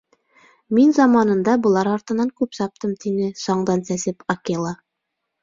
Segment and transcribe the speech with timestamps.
[0.77, 0.95] —Мин...
[0.97, 4.75] заманында былар артынан күп саптым,— тине, саңдан сәсәп, Акела.